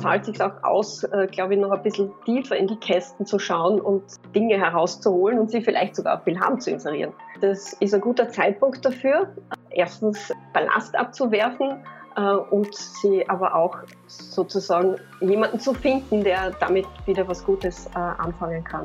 zahlt 0.00 0.24
sich 0.24 0.42
auch 0.42 0.62
aus, 0.62 1.04
äh, 1.04 1.28
glaube 1.30 1.54
ich, 1.54 1.60
noch 1.60 1.70
ein 1.70 1.82
bisschen 1.82 2.10
tiefer 2.24 2.56
in 2.56 2.66
die 2.66 2.76
Kästen 2.76 3.26
zu 3.26 3.38
schauen 3.38 3.80
und 3.80 4.02
Dinge 4.34 4.56
herauszuholen 4.56 5.38
und 5.38 5.50
sie 5.50 5.60
vielleicht 5.60 5.94
sogar 5.94 6.18
auf 6.18 6.24
Billham 6.24 6.58
zu 6.58 6.70
inserieren. 6.70 7.12
Das 7.40 7.74
ist 7.74 7.94
ein 7.94 8.00
guter 8.00 8.28
Zeitpunkt 8.28 8.84
dafür, 8.84 9.28
erstens 9.70 10.32
Ballast 10.52 10.96
abzuwerfen 10.96 11.84
äh, 12.16 12.20
und 12.20 12.74
sie 12.74 13.28
aber 13.28 13.54
auch 13.54 13.76
sozusagen 14.06 14.96
jemanden 15.20 15.60
zu 15.60 15.74
finden, 15.74 16.24
der 16.24 16.52
damit 16.60 16.86
wieder 17.06 17.28
was 17.28 17.44
Gutes 17.44 17.86
äh, 17.94 17.98
anfangen 17.98 18.64
kann. 18.64 18.84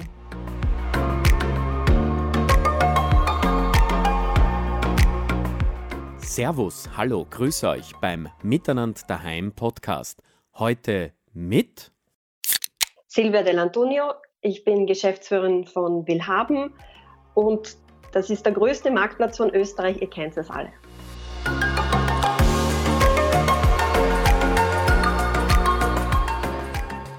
Servus, 6.18 6.90
hallo, 6.98 7.26
grüße 7.30 7.70
euch 7.70 7.94
beim 8.02 8.28
Miteinander 8.44 9.00
daheim 9.08 9.54
Podcast. 9.54 10.22
Heute 10.58 11.12
mit 11.34 11.92
Silvia 13.08 13.42
Dell'Antonio. 13.42 14.14
Ich 14.40 14.64
bin 14.64 14.88
Geschäftsführerin 14.88 15.66
von 15.66 16.08
Willhaben 16.08 16.74
und 17.34 17.76
das 18.14 18.30
ist 18.30 18.46
der 18.46 18.54
größte 18.54 18.90
Marktplatz 18.90 19.36
von 19.36 19.54
Österreich. 19.54 20.02
Ihr 20.02 20.10
kennt 20.10 20.38
es 20.38 20.50
alle. 20.50 20.72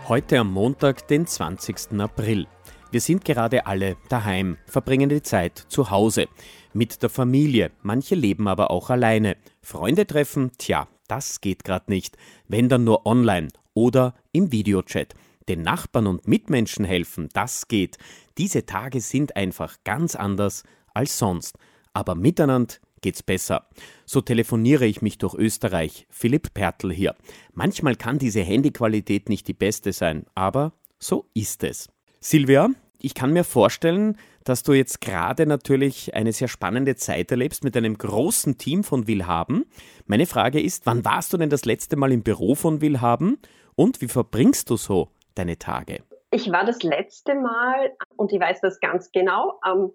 Heute 0.08 0.38
am 0.38 0.50
Montag, 0.50 1.06
den 1.08 1.26
20. 1.26 2.00
April. 2.00 2.46
Wir 2.90 3.02
sind 3.02 3.22
gerade 3.22 3.66
alle 3.66 3.98
daheim, 4.08 4.56
verbringen 4.64 5.10
die 5.10 5.20
Zeit 5.20 5.58
zu 5.58 5.90
Hause, 5.90 6.28
mit 6.72 7.02
der 7.02 7.10
Familie, 7.10 7.70
manche 7.82 8.14
leben 8.14 8.48
aber 8.48 8.70
auch 8.70 8.88
alleine. 8.88 9.36
Freunde 9.60 10.06
treffen, 10.06 10.52
tja, 10.56 10.88
das 11.06 11.40
geht 11.40 11.64
gerade 11.64 11.90
nicht, 11.90 12.16
wenn 12.48 12.68
dann 12.68 12.84
nur 12.84 13.06
online 13.06 13.48
oder 13.74 14.14
im 14.32 14.52
Videochat. 14.52 15.14
Den 15.48 15.62
Nachbarn 15.62 16.06
und 16.06 16.26
Mitmenschen 16.26 16.84
helfen, 16.84 17.28
das 17.32 17.68
geht. 17.68 17.98
Diese 18.36 18.66
Tage 18.66 19.00
sind 19.00 19.36
einfach 19.36 19.76
ganz 19.84 20.16
anders 20.16 20.64
als 20.92 21.18
sonst. 21.18 21.56
Aber 21.92 22.14
miteinander 22.14 22.74
geht's 23.00 23.22
besser. 23.22 23.68
So 24.04 24.20
telefoniere 24.20 24.86
ich 24.86 25.02
mich 25.02 25.18
durch 25.18 25.34
Österreich. 25.34 26.06
Philipp 26.10 26.52
Pertl 26.52 26.92
hier. 26.92 27.14
Manchmal 27.52 27.94
kann 27.94 28.18
diese 28.18 28.40
Handyqualität 28.40 29.28
nicht 29.28 29.46
die 29.46 29.54
beste 29.54 29.92
sein, 29.92 30.26
aber 30.34 30.72
so 30.98 31.28
ist 31.34 31.62
es. 31.62 31.88
Silvia, 32.20 32.70
ich 33.00 33.14
kann 33.14 33.32
mir 33.32 33.44
vorstellen, 33.44 34.16
dass 34.46 34.62
du 34.62 34.72
jetzt 34.72 35.00
gerade 35.00 35.44
natürlich 35.44 36.14
eine 36.14 36.32
sehr 36.32 36.46
spannende 36.46 36.94
Zeit 36.94 37.30
erlebst 37.32 37.64
mit 37.64 37.76
einem 37.76 37.98
großen 37.98 38.58
Team 38.58 38.84
von 38.84 39.08
Willhaben. 39.08 39.66
Meine 40.06 40.24
Frage 40.24 40.62
ist, 40.62 40.86
wann 40.86 41.04
warst 41.04 41.32
du 41.32 41.36
denn 41.36 41.50
das 41.50 41.64
letzte 41.64 41.96
Mal 41.96 42.12
im 42.12 42.22
Büro 42.22 42.54
von 42.54 42.80
Willhaben 42.80 43.38
und 43.74 44.00
wie 44.00 44.08
verbringst 44.08 44.70
du 44.70 44.76
so 44.76 45.08
deine 45.34 45.58
Tage? 45.58 45.98
Ich 46.30 46.50
war 46.52 46.64
das 46.64 46.82
letzte 46.84 47.34
Mal, 47.34 47.92
und 48.16 48.32
ich 48.32 48.40
weiß 48.40 48.60
das 48.60 48.78
ganz 48.78 49.10
genau, 49.10 49.58
am 49.62 49.92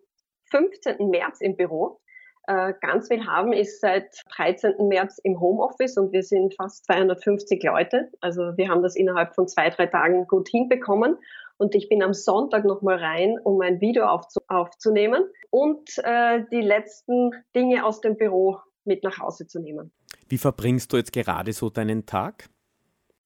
15. 0.51 1.09
März 1.09 1.39
im 1.39 1.55
Büro. 1.55 2.01
Äh, 2.47 2.73
ganz 2.81 3.09
Willhaben 3.09 3.53
ist 3.53 3.79
seit 3.79 4.09
13. 4.35 4.87
März 4.89 5.19
im 5.23 5.39
Homeoffice 5.39 5.97
und 5.97 6.11
wir 6.11 6.23
sind 6.23 6.55
fast 6.55 6.85
250 6.85 7.63
Leute. 7.63 8.11
Also 8.19 8.57
wir 8.57 8.67
haben 8.67 8.81
das 8.81 8.97
innerhalb 8.97 9.33
von 9.33 9.47
zwei, 9.47 9.69
drei 9.69 9.85
Tagen 9.85 10.27
gut 10.27 10.49
hinbekommen. 10.49 11.17
Und 11.61 11.75
ich 11.75 11.89
bin 11.89 12.01
am 12.01 12.15
Sonntag 12.15 12.65
nochmal 12.65 12.95
rein, 12.95 13.37
um 13.43 13.61
ein 13.61 13.81
Video 13.81 14.07
aufzu 14.07 14.39
aufzunehmen 14.47 15.25
und 15.51 15.95
äh, 15.99 16.43
die 16.51 16.59
letzten 16.59 17.33
Dinge 17.55 17.85
aus 17.85 18.01
dem 18.01 18.17
Büro 18.17 18.57
mit 18.83 19.03
nach 19.03 19.19
Hause 19.19 19.45
zu 19.45 19.59
nehmen. 19.59 19.91
Wie 20.27 20.39
verbringst 20.39 20.91
du 20.91 20.97
jetzt 20.97 21.13
gerade 21.13 21.53
so 21.53 21.69
deinen 21.69 22.07
Tag? 22.07 22.49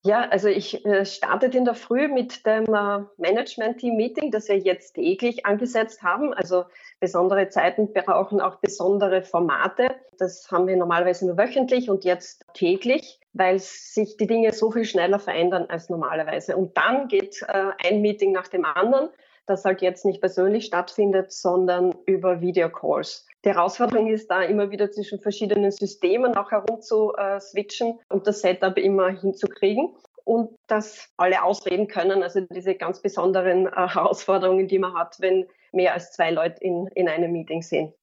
Ja, 0.04 0.28
also 0.28 0.50
ich 0.50 0.86
äh, 0.86 1.06
startet 1.06 1.56
in 1.56 1.64
der 1.64 1.76
Früh 1.76 2.10
mit 2.10 2.46
dem 2.46 2.66
äh, 2.66 3.06
Management-Team-Meeting, 3.16 4.32
das 4.32 4.50
wir 4.50 4.58
jetzt 4.58 4.96
täglich 4.96 5.46
angesetzt 5.46 6.04
haben. 6.04 6.34
Also 6.34 6.66
besondere 7.00 7.48
Zeiten 7.48 7.94
brauchen 7.94 8.42
auch 8.42 8.58
besondere 8.58 9.24
Formate. 9.24 9.88
Das 10.18 10.52
haben 10.52 10.68
wir 10.68 10.76
normalerweise 10.76 11.26
nur 11.26 11.38
wöchentlich 11.38 11.90
und 11.90 12.04
jetzt 12.04 12.44
täglich, 12.54 13.22
weil 13.36 13.60
sich 13.60 14.18
die 14.18 14.28
Dinge 14.28 14.52
so 14.54 14.72
viel 14.72 14.86
schneller 14.86 15.20
verändern 15.20 15.66
als 15.70 15.90
normalerweise. 15.90 16.56
Und 16.56 16.76
dann 16.78 17.08
geht 17.08 17.44
äh, 17.44 17.72
ein 17.86 18.02
Meeting 18.02 18.32
nach 18.32 18.48
dem 18.48 18.66
anderen, 18.66 19.10
das 19.46 19.64
halt 19.64 19.82
jetzt 19.82 20.06
nicht 20.06 20.22
persönlich 20.22 20.66
stattfindet, 20.66 21.32
sondern 21.32 21.94
über 22.06 22.42
Videocalls. 22.42 23.28
Die 23.44 23.50
Herausforderung 23.50 24.08
ist 24.08 24.32
da 24.32 24.42
immer 24.42 24.72
wieder 24.72 24.90
zwischen 24.90 25.20
verschiedenen 25.20 25.70
Systemen 25.70 26.36
auch 26.36 26.50
herum 26.50 26.82
zu 26.82 27.14
switchen 27.40 28.00
und 28.10 28.26
das 28.26 28.42
Setup 28.42 28.76
immer 28.80 29.10
hinzukriegen 29.10 29.94
und 30.26 30.58
dass 30.68 31.08
alle 31.18 31.44
ausreden 31.44 31.88
können, 31.88 32.24
also 32.24 32.42
diese 32.42 32.76
ganz 32.76 33.00
besonderen 33.02 33.68
äh, 33.68 33.88
Herausforderungen, 33.88 34.68
die 34.68 34.80
man 34.80 34.94
hat, 34.96 35.18
wenn 35.20 35.46
mehr 35.72 35.94
als 35.94 36.12
zwei 36.12 36.32
Leute 36.32 36.62
in, 36.62 36.88
in 36.96 37.08
einem 37.08 37.32
Meeting 37.32 37.62
sind. 37.62 37.94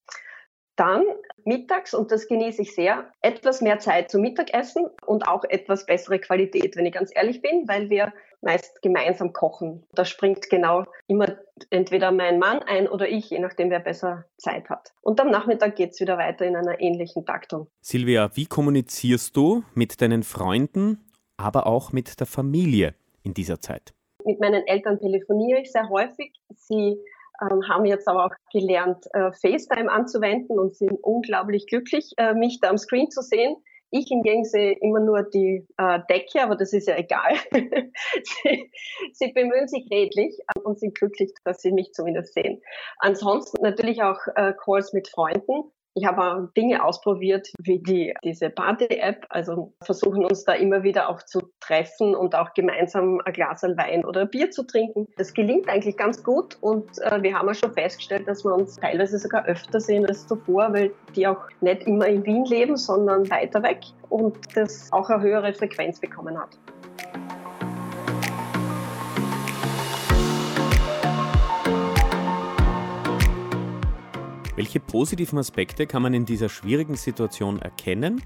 Dann 0.77 1.05
mittags, 1.45 1.93
und 1.93 2.11
das 2.11 2.29
genieße 2.29 2.63
ich 2.63 2.75
sehr, 2.75 3.11
etwas 3.21 3.61
mehr 3.61 3.79
Zeit 3.79 4.11
zum 4.11 4.23
Mittagessen 4.23 4.89
und 5.05 5.29
auch 5.29 5.45
etwas 5.45 5.87
bessere 5.87 6.19
Qualität, 6.19 6.77
wenn 6.77 6.87
ich 6.87 6.95
ganz 6.95 7.11
ehrlich 7.15 7.43
bin, 7.43 7.69
weil 7.69 7.91
wir 7.91 8.13
meist 8.41 8.83
gemeinsam 8.83 9.33
kochen. 9.33 9.85
Da 9.95 10.05
springt 10.05 10.51
genau 10.51 10.85
immer 11.07 11.39
entweder 11.71 12.11
mein 12.11 12.39
Mann 12.39 12.61
ein 12.61 12.89
oder 12.89 13.09
ich, 13.09 13.31
je 13.31 13.39
nachdem, 13.39 13.71
wer 13.71 13.81
besser 13.81 14.25
Zeit 14.37 14.69
hat. 14.69 14.93
Und 15.01 15.21
am 15.21 15.31
Nachmittag 15.31 15.77
geht 15.77 15.93
es 15.93 16.01
wieder 16.01 16.19
weiter 16.19 16.45
in 16.45 16.57
einer 16.57 16.81
ähnlichen 16.81 17.25
Taktung. 17.25 17.69
Silvia, 17.81 18.31
wie 18.35 18.47
kommunizierst 18.47 19.37
du 19.37 19.63
mit 19.75 20.01
deinen 20.01 20.23
Freunden, 20.23 21.05
aber 21.37 21.67
auch 21.67 21.93
mit 21.93 22.19
der 22.19 22.27
Familie 22.27 22.95
in 23.23 23.35
dieser 23.35 23.61
Zeit? 23.61 23.95
Mit 24.25 24.41
meinen 24.41 24.67
Eltern 24.67 24.99
telefoniere 24.99 25.61
ich 25.61 25.73
sehr 25.73 25.89
häufig. 25.89 26.33
Sie 26.57 26.97
haben 27.69 27.85
jetzt 27.85 28.09
aber 28.09 28.27
auch 28.27 28.35
gelernt, 28.53 29.07
äh, 29.13 29.33
FaceTime 29.33 29.91
anzuwenden 29.91 30.59
und 30.59 30.77
sind 30.77 30.99
unglaublich 31.03 31.67
glücklich, 31.67 32.13
äh, 32.17 32.35
mich 32.35 32.61
da 32.61 32.69
am 32.69 32.79
Screen 32.79 33.11
zu 33.11 33.23
sehen. 33.23 33.57
Ich 33.91 34.07
hingegen 34.09 34.45
sehe 34.45 34.73
immer 34.81 35.01
nur 35.01 35.23
die 35.23 35.67
äh, 35.77 36.01
Decke, 36.09 36.43
aber 36.43 36.57
das 36.57 36.73
ist 36.73 36.89
ja 36.89 36.97
egal. 36.97 37.35
sie, 37.53 38.71
sie, 39.13 39.33
bemühen 39.33 39.69
sich 39.69 39.87
redlich 39.91 40.39
und 40.65 40.79
sind 40.79 40.95
glücklich, 40.95 41.33
dass 41.45 41.61
sie 41.61 41.73
mich 41.73 41.93
zumindest 41.93 42.33
sehen. 42.33 42.63
Ansonsten 42.99 43.63
natürlich 43.63 44.03
auch 44.03 44.19
Calls 44.65 44.95
mit 44.95 45.09
Freunden. 45.09 45.71
Ich 45.95 46.07
habe 46.07 46.23
auch 46.23 46.53
Dinge 46.57 46.83
ausprobiert, 46.83 47.53
wie 47.59 47.79
die, 47.79 48.15
diese 48.25 48.49
Party-App, 48.49 49.27
also 49.29 49.75
versuchen 49.83 50.25
uns 50.25 50.45
da 50.45 50.55
immer 50.55 50.83
wieder 50.83 51.11
auch 51.11 51.23
zu 51.23 51.41
treffen 51.61 52.15
und 52.15 52.35
auch 52.35 52.55
gemeinsam 52.55 53.21
ein 53.25 53.33
Glas 53.33 53.63
Wein 53.63 54.05
oder 54.05 54.25
Bier 54.25 54.51
zu 54.51 54.67
trinken. 54.67 55.07
Das 55.17 55.35
gelingt 55.35 55.69
eigentlich 55.69 55.99
ganz 55.99 56.23
gut 56.25 56.57
und 56.63 56.99
äh, 57.03 57.23
wir 57.23 57.39
haben 57.39 57.49
auch 57.49 57.55
schon 57.55 57.75
festgestellt, 57.75 58.27
dass 58.27 58.43
wir 58.43 58.55
uns 58.55 58.77
teilweise 58.77 59.19
sogar 59.19 59.45
öfter 59.45 59.81
sehen 59.81 60.07
als 60.07 60.27
zuvor, 60.27 60.73
weil 60.73 60.93
die 61.15 61.27
auch 61.27 61.49
nicht 61.61 61.83
immer 61.83 62.07
in 62.07 62.25
Wien 62.25 62.47
leben, 62.47 62.77
sondern 62.77 63.29
weiter 63.31 63.63
weg 63.63 63.81
und 64.09 64.37
das 64.57 64.91
auch 64.93 65.11
eine 65.11 65.23
höhere 65.23 65.53
Frequenz 65.53 66.01
bekommen 66.01 66.39
hat. 66.41 66.59
Welche 74.55 74.81
positiven 74.81 75.39
Aspekte 75.39 75.87
kann 75.87 76.03
man 76.03 76.13
in 76.13 76.27
dieser 76.27 76.51
schwierigen 76.51 76.97
Situation 76.97 77.59
erkennen 77.59 78.23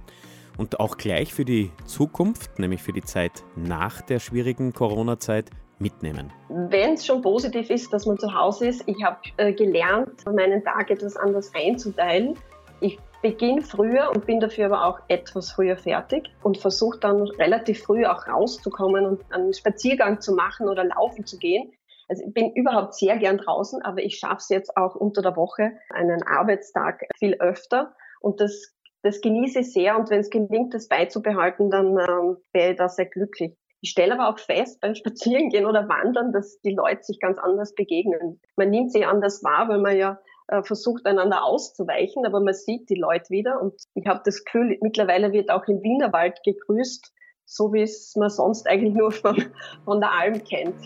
und 0.58 0.80
auch 0.80 0.96
gleich 0.96 1.32
für 1.32 1.44
die 1.44 1.70
Zukunft, 1.84 2.58
nämlich 2.58 2.82
für 2.82 2.92
die 2.92 3.02
Zeit 3.02 3.44
nach 3.54 4.02
der 4.02 4.18
schwierigen 4.18 4.72
Corona-Zeit, 4.72 5.50
mitnehmen? 5.78 6.32
Wenn 6.48 6.94
es 6.94 7.06
schon 7.06 7.22
positiv 7.22 7.70
ist, 7.70 7.92
dass 7.92 8.06
man 8.06 8.18
zu 8.18 8.34
Hause 8.34 8.66
ist, 8.66 8.82
ich 8.86 9.04
habe 9.04 9.18
äh, 9.36 9.52
gelernt, 9.52 10.24
meinen 10.24 10.64
Tag 10.64 10.90
etwas 10.90 11.16
anders 11.16 11.52
einzuteilen. 11.54 12.34
Ich 12.80 12.98
beginne 13.22 13.62
früher 13.62 14.10
und 14.12 14.26
bin 14.26 14.40
dafür 14.40 14.66
aber 14.66 14.84
auch 14.86 15.00
etwas 15.08 15.52
früher 15.52 15.76
fertig 15.76 16.30
und 16.42 16.58
versuche 16.58 16.98
dann 16.98 17.22
relativ 17.22 17.82
früh 17.82 18.04
auch 18.04 18.26
rauszukommen 18.26 19.06
und 19.06 19.20
einen 19.30 19.52
Spaziergang 19.52 20.20
zu 20.20 20.34
machen 20.34 20.68
oder 20.68 20.84
laufen 20.84 21.24
zu 21.24 21.38
gehen. 21.38 21.72
Also 22.08 22.24
ich 22.26 22.34
bin 22.34 22.52
überhaupt 22.54 22.94
sehr 22.94 23.16
gern 23.16 23.38
draußen, 23.38 23.82
aber 23.82 24.02
ich 24.02 24.18
schaffe 24.18 24.38
es 24.38 24.48
jetzt 24.48 24.76
auch 24.76 24.94
unter 24.94 25.22
der 25.22 25.36
Woche, 25.36 25.72
einen 25.90 26.22
Arbeitstag 26.22 27.02
viel 27.18 27.34
öfter. 27.34 27.94
Und 28.20 28.40
das, 28.40 28.74
das 29.02 29.20
genieße 29.20 29.60
ich 29.60 29.72
sehr. 29.72 29.96
Und 29.98 30.10
wenn 30.10 30.20
es 30.20 30.30
gelingt, 30.30 30.74
das 30.74 30.88
beizubehalten, 30.88 31.70
dann 31.70 31.98
ähm, 31.98 32.36
wäre 32.52 32.72
ich 32.72 32.76
da 32.76 32.88
sehr 32.88 33.06
glücklich. 33.06 33.56
Ich 33.80 33.90
stelle 33.90 34.14
aber 34.14 34.28
auch 34.28 34.38
fest 34.38 34.80
beim 34.80 34.94
Spazierengehen 34.96 35.66
oder 35.66 35.88
Wandern, 35.88 36.32
dass 36.32 36.60
die 36.60 36.74
Leute 36.74 37.02
sich 37.02 37.20
ganz 37.20 37.38
anders 37.38 37.74
begegnen. 37.74 38.40
Man 38.56 38.70
nimmt 38.70 38.92
sie 38.92 39.04
anders 39.04 39.42
wahr, 39.42 39.68
weil 39.68 39.80
man 39.80 39.96
ja 39.96 40.18
äh, 40.48 40.62
versucht, 40.62 41.06
einander 41.06 41.44
auszuweichen, 41.44 42.24
aber 42.24 42.40
man 42.40 42.54
sieht 42.54 42.88
die 42.88 42.98
Leute 42.98 43.30
wieder. 43.30 43.60
Und 43.60 43.74
ich 43.94 44.06
habe 44.06 44.22
das 44.24 44.44
Gefühl, 44.44 44.78
mittlerweile 44.80 45.32
wird 45.32 45.50
auch 45.50 45.66
im 45.66 45.82
Wienerwald 45.82 46.40
gegrüßt, 46.44 47.12
so 47.44 47.72
wie 47.72 47.82
es 47.82 48.14
man 48.16 48.30
sonst 48.30 48.68
eigentlich 48.68 48.94
nur 48.94 49.10
von, 49.12 49.44
von 49.84 50.00
der 50.00 50.12
Alm 50.12 50.42
kennt. 50.44 50.76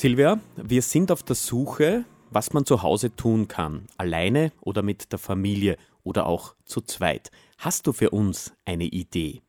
Silvia, 0.00 0.38
wir 0.54 0.82
sind 0.82 1.10
auf 1.10 1.24
der 1.24 1.34
Suche, 1.34 2.04
was 2.30 2.52
man 2.52 2.64
zu 2.64 2.84
Hause 2.84 3.16
tun 3.16 3.48
kann, 3.48 3.88
alleine 3.96 4.52
oder 4.60 4.80
mit 4.80 5.10
der 5.10 5.18
Familie 5.18 5.76
oder 6.04 6.26
auch 6.26 6.54
zu 6.64 6.80
zweit. 6.82 7.32
Hast 7.58 7.88
du 7.88 7.92
für 7.92 8.10
uns 8.10 8.52
eine 8.64 8.84
Idee? 8.84 9.42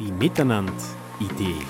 Die 0.00 0.10
Miteinander-Idee. 0.10 1.62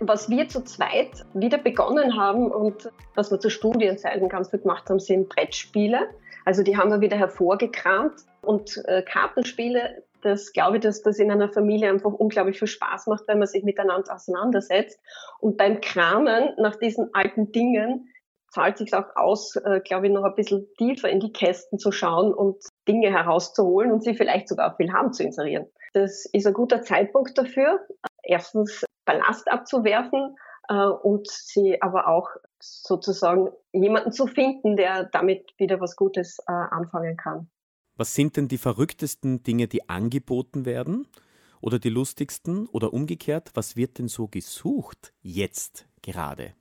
Was 0.00 0.28
wir 0.28 0.48
zu 0.48 0.64
zweit 0.64 1.24
wieder 1.32 1.58
begonnen 1.58 2.16
haben 2.16 2.50
und 2.50 2.90
was 3.14 3.30
wir 3.30 3.38
zu 3.38 3.50
Studienzeiten 3.50 4.28
ganz 4.28 4.50
viel 4.50 4.58
gemacht 4.58 4.90
haben, 4.90 4.98
sind 4.98 5.28
Brettspiele. 5.28 6.08
Also 6.44 6.64
die 6.64 6.76
haben 6.76 6.90
wir 6.90 7.00
wieder 7.00 7.18
hervorgekramt 7.18 8.24
und 8.42 8.82
äh, 8.86 9.02
Kartenspiele. 9.02 10.02
Das 10.22 10.52
glaube 10.52 10.76
ich, 10.76 10.82
dass 10.82 11.02
das 11.02 11.18
in 11.18 11.30
einer 11.30 11.52
Familie 11.52 11.90
einfach 11.90 12.12
unglaublich 12.12 12.58
viel 12.58 12.68
Spaß 12.68 13.06
macht, 13.06 13.24
wenn 13.28 13.38
man 13.38 13.48
sich 13.48 13.64
miteinander 13.64 14.14
auseinandersetzt. 14.14 14.98
Und 15.40 15.56
beim 15.56 15.80
Kramen 15.80 16.54
nach 16.58 16.76
diesen 16.76 17.10
alten 17.14 17.52
Dingen 17.52 18.08
zahlt 18.50 18.78
sich 18.78 18.94
auch 18.94 19.14
aus, 19.16 19.56
äh, 19.56 19.80
glaube 19.80 20.06
ich, 20.06 20.12
noch 20.12 20.24
ein 20.24 20.34
bisschen 20.34 20.66
tiefer 20.78 21.10
in 21.10 21.20
die 21.20 21.32
Kästen 21.32 21.78
zu 21.78 21.92
schauen 21.92 22.32
und 22.32 22.64
Dinge 22.88 23.10
herauszuholen 23.10 23.92
und 23.92 24.02
sie 24.02 24.14
vielleicht 24.14 24.48
sogar 24.48 24.72
auf 24.72 24.78
Wilhelm 24.78 25.12
zu 25.12 25.22
inserieren. 25.22 25.66
Das 25.92 26.26
ist 26.32 26.46
ein 26.46 26.54
guter 26.54 26.82
Zeitpunkt 26.82 27.36
dafür. 27.36 27.80
Erstens 28.22 28.84
Ballast 29.04 29.50
abzuwerfen 29.50 30.36
äh, 30.68 30.74
und 30.74 31.28
sie 31.28 31.80
aber 31.82 32.08
auch 32.08 32.28
sozusagen 32.58 33.50
jemanden 33.72 34.12
zu 34.12 34.26
finden, 34.26 34.76
der 34.76 35.04
damit 35.04 35.52
wieder 35.58 35.80
was 35.80 35.96
Gutes 35.96 36.38
äh, 36.46 36.52
anfangen 36.52 37.16
kann. 37.16 37.50
Was 37.96 38.14
sind 38.14 38.36
denn 38.36 38.48
die 38.48 38.58
verrücktesten 38.58 39.42
Dinge, 39.42 39.68
die 39.68 39.88
angeboten 39.88 40.64
werden? 40.64 41.08
Oder 41.60 41.78
die 41.78 41.88
lustigsten? 41.88 42.66
Oder 42.66 42.92
umgekehrt, 42.92 43.50
was 43.54 43.76
wird 43.76 43.98
denn 43.98 44.08
so 44.08 44.28
gesucht 44.28 45.12
jetzt 45.22 45.86
gerade? 46.02 46.54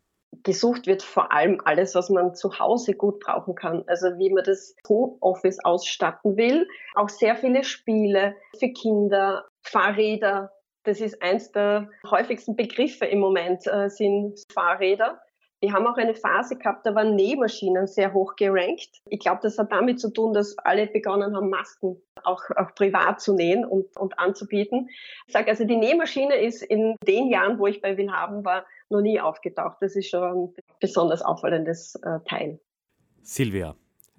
Gesucht 0.43 0.87
wird 0.87 1.03
vor 1.03 1.31
allem 1.31 1.61
alles, 1.63 1.95
was 1.95 2.09
man 2.09 2.35
zu 2.35 2.59
Hause 2.59 2.93
gut 2.93 3.19
brauchen 3.19 3.55
kann. 3.55 3.83
Also 3.87 4.07
wie 4.17 4.29
man 4.29 4.43
das 4.43 4.75
Homeoffice 4.87 5.59
ausstatten 5.63 6.37
will. 6.37 6.67
Auch 6.93 7.09
sehr 7.09 7.35
viele 7.35 7.63
Spiele 7.63 8.35
für 8.57 8.69
Kinder, 8.69 9.45
Fahrräder, 9.61 10.51
das 10.85 11.01
ist 11.01 11.21
eins 11.21 11.51
der 11.51 11.89
häufigsten 12.09 12.55
Begriffe 12.55 13.05
im 13.05 13.19
Moment, 13.19 13.65
äh, 13.65 13.89
sind 13.89 14.39
Fahrräder. 14.53 15.19
Wir 15.61 15.73
haben 15.73 15.87
auch 15.87 15.97
eine 15.97 16.15
Phase 16.15 16.57
gehabt, 16.57 16.85
da 16.85 16.93
waren 16.95 17.15
Nähmaschinen 17.15 17.87
sehr 17.87 18.13
hoch 18.13 18.35
gerankt. 18.35 19.01
Ich 19.09 19.19
glaube, 19.19 19.39
das 19.41 19.57
hat 19.57 19.71
damit 19.71 19.99
zu 19.99 20.11
tun, 20.11 20.33
dass 20.33 20.57
alle 20.59 20.87
begonnen 20.87 21.35
haben, 21.35 21.49
Masken 21.49 22.01
auch, 22.23 22.41
auch 22.57 22.75
privat 22.75 23.21
zu 23.21 23.33
nähen 23.33 23.65
und, 23.65 23.95
und 23.97 24.19
anzubieten. 24.19 24.89
Ich 25.27 25.33
sage 25.33 25.49
also, 25.49 25.63
die 25.65 25.77
Nähmaschine 25.77 26.35
ist 26.35 26.61
in 26.61 26.95
den 27.07 27.29
Jahren, 27.29 27.57
wo 27.57 27.67
ich 27.67 27.81
bei 27.81 27.97
Willhaben 27.97 28.43
war, 28.43 28.65
noch 28.89 29.01
nie 29.01 29.19
aufgetaucht. 29.19 29.77
Das 29.81 29.95
ist 29.95 30.09
schon 30.09 30.23
ein 30.23 30.55
besonders 30.79 31.21
auffallendes 31.21 31.95
äh, 32.03 32.19
Teil. 32.27 32.59
Silvia, 33.21 33.75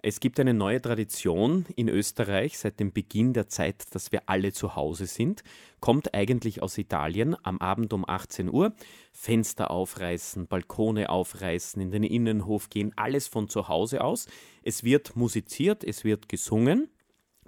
es 0.07 0.21
gibt 0.21 0.39
eine 0.39 0.55
neue 0.55 0.81
Tradition 0.81 1.67
in 1.75 1.89
Österreich 1.89 2.61
seit 2.61 2.79
dem 2.79 2.93
Beginn 2.93 3.33
der 3.33 3.49
Zeit, 3.49 3.87
dass 3.91 4.13
wir 4.13 4.29
alle 4.29 4.53
zu 4.53 4.77
Hause 4.77 5.07
sind. 5.07 5.43
Kommt 5.81 6.15
eigentlich 6.15 6.63
aus 6.63 6.79
Italien 6.79 7.35
am 7.43 7.59
Abend 7.59 7.93
um 7.93 8.09
18 8.09 8.49
Uhr. 8.49 8.73
Fenster 9.11 9.73
aufreißen, 9.73 10.47
Balkone 10.47 11.11
aufreißen, 11.11 11.83
in 11.83 11.91
den 11.91 12.05
Innenhof 12.05 12.71
gehen, 12.71 12.93
alles 12.95 13.27
von 13.27 13.49
zu 13.49 13.67
Hause 13.67 14.05
aus. 14.05 14.29
Es 14.63 14.85
wird 14.85 15.17
musiziert, 15.17 15.83
es 15.83 16.05
wird 16.05 16.29
gesungen 16.29 16.89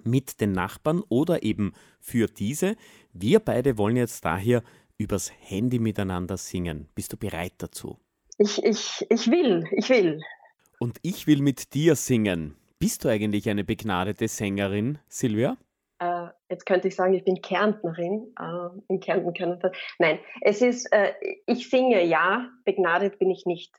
mit 0.03 0.41
den 0.41 0.51
Nachbarn 0.51 1.05
oder 1.09 1.45
eben 1.45 1.75
für 2.01 2.27
diese. 2.27 2.75
Wir 3.13 3.39
beide 3.39 3.79
wollen 3.79 3.95
jetzt 3.95 4.25
daher 4.25 4.65
übers 4.97 5.31
Handy 5.31 5.79
miteinander 5.79 6.37
singen. 6.37 6.89
Bist 6.97 7.13
du 7.13 7.19
bereit 7.19 7.55
dazu? 7.59 8.01
Ich, 8.37 8.61
ich, 8.65 9.07
ich 9.11 9.31
will, 9.31 9.65
ich 9.71 9.89
will. 9.89 10.21
Und 10.79 10.99
ich 11.03 11.27
will 11.27 11.43
mit 11.43 11.75
dir 11.75 11.97
singen. 11.97 12.57
Bist 12.79 13.05
du 13.05 13.09
eigentlich 13.09 13.49
eine 13.51 13.65
begnadete 13.65 14.29
Sängerin, 14.29 14.99
Silvia? 15.09 15.57
Äh, 15.99 16.29
jetzt 16.49 16.65
könnte 16.65 16.89
ich 16.89 16.95
sagen, 16.95 17.15
ich 17.15 17.25
bin 17.25 17.43
Kärntnerin. 17.43 18.33
Äh, 18.39 18.93
in 18.93 19.01
Kärnten 19.01 19.35
können 19.35 19.61
wir. 19.61 19.73
Nein, 19.99 20.21
es 20.41 20.63
ist, 20.63 20.87
äh, 20.93 21.13
ich 21.47 21.69
singe 21.69 22.05
ja, 22.05 22.49
begnadet 22.65 23.19
bin 23.19 23.31
ich 23.31 23.47
nicht. 23.47 23.75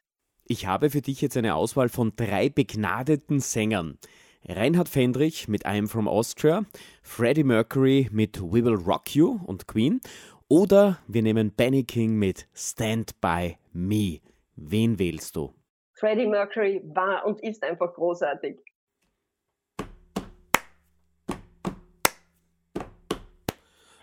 Ich 0.46 0.66
habe 0.66 0.90
für 0.90 1.02
dich 1.02 1.22
jetzt 1.22 1.38
eine 1.38 1.56
Auswahl 1.56 1.90
von 1.90 2.14
drei 2.16 2.50
begnadeten 2.50 3.40
Sängern. 3.40 3.98
Reinhard 4.46 4.90
Fendrich 4.90 5.48
mit 5.48 5.66
I'm 5.66 5.88
from 5.88 6.08
Austria, 6.08 6.66
Freddie 7.04 7.44
Mercury 7.44 8.10
mit 8.12 8.42
We 8.42 8.64
Will 8.66 8.76
Rock 8.76 9.16
You 9.16 9.40
und 9.46 9.68
Queen 9.68 10.02
oder 10.48 10.98
wir 11.08 11.22
nehmen 11.22 11.52
Benny 11.52 11.84
King 11.84 12.16
mit 12.16 12.48
Stand 12.54 13.22
By 13.22 13.58
Me. 13.72 14.20
Wen 14.56 14.98
wählst 14.98 15.36
du? 15.36 15.54
Freddie 16.00 16.28
Mercury 16.28 16.82
war 16.86 17.26
und 17.26 17.42
ist 17.42 17.64
einfach 17.64 17.94
großartig. 17.94 18.58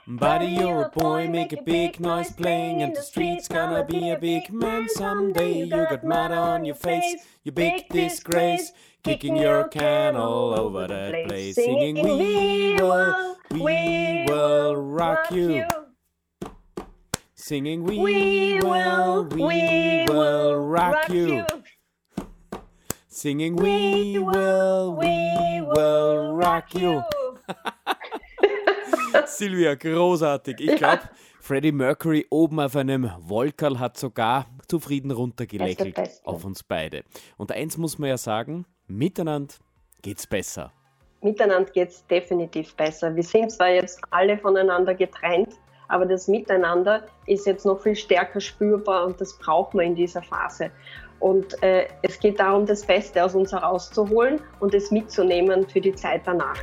Buddy, 0.08 0.46
you're 0.46 0.84
a 0.84 0.88
boy, 0.88 1.26
make 1.26 1.52
a 1.52 1.60
big 1.60 1.98
noise 1.98 2.30
playing 2.30 2.80
in 2.80 2.92
the 2.92 3.02
streets. 3.02 3.48
Gonna 3.48 3.82
be 3.82 4.10
a 4.10 4.18
big 4.18 4.52
man 4.52 4.88
someday. 4.88 5.64
You 5.64 5.68
got 5.68 6.04
mud 6.04 6.30
on 6.30 6.64
your 6.64 6.76
face, 6.76 7.16
you 7.42 7.50
big 7.50 7.88
disgrace. 7.88 8.72
Kicking 9.02 9.36
your 9.36 9.66
can 9.68 10.14
all 10.16 10.58
over 10.58 10.86
the 10.86 11.24
place. 11.26 11.56
Singing, 11.56 11.96
We 12.04 12.74
will, 12.74 13.36
we 13.50 14.26
will 14.28 14.76
rock 14.76 15.32
you. 15.32 15.64
Singing, 17.34 17.82
We 17.82 18.60
will, 18.60 19.24
we 19.24 20.04
will 20.08 20.56
rock 20.56 21.08
you. 21.08 21.44
Singing 23.16 23.56
We 23.56 24.18
will, 24.18 24.94
we 24.94 25.62
will 25.62 26.36
rock 26.36 26.74
you. 26.74 27.00
Silvia, 29.24 29.74
großartig. 29.74 30.60
Ich 30.60 30.76
glaube, 30.76 31.00
ja. 31.02 31.10
Freddie 31.40 31.72
Mercury 31.72 32.26
oben 32.28 32.60
auf 32.60 32.76
einem 32.76 33.10
Wolkerl 33.20 33.78
hat 33.78 33.96
sogar 33.96 34.44
zufrieden 34.68 35.12
runtergelächelt 35.12 35.98
auf 36.24 36.44
uns 36.44 36.62
beide. 36.62 37.04
Und 37.38 37.52
eins 37.52 37.78
muss 37.78 37.98
man 37.98 38.10
ja 38.10 38.18
sagen, 38.18 38.66
miteinander 38.86 39.54
geht's 40.02 40.26
besser. 40.26 40.74
Miteinander 41.22 41.70
geht's 41.70 42.06
definitiv 42.08 42.74
besser. 42.74 43.16
Wir 43.16 43.22
sind 43.22 43.50
zwar 43.50 43.70
jetzt 43.70 43.98
alle 44.10 44.36
voneinander 44.36 44.94
getrennt, 44.94 45.54
aber 45.88 46.04
das 46.04 46.28
Miteinander 46.28 47.06
ist 47.24 47.46
jetzt 47.46 47.64
noch 47.64 47.80
viel 47.80 47.96
stärker 47.96 48.40
spürbar 48.40 49.06
und 49.06 49.18
das 49.22 49.38
braucht 49.38 49.72
man 49.72 49.86
in 49.86 49.94
dieser 49.94 50.20
Phase. 50.20 50.70
Und 51.26 51.60
äh, 51.60 51.88
es 52.02 52.20
geht 52.20 52.38
darum, 52.38 52.66
das 52.66 52.86
Beste 52.86 53.24
aus 53.24 53.34
uns 53.34 53.50
herauszuholen 53.50 54.40
und 54.60 54.72
es 54.74 54.92
mitzunehmen 54.92 55.66
für 55.66 55.80
die 55.80 55.92
Zeit 55.92 56.22
danach. 56.24 56.54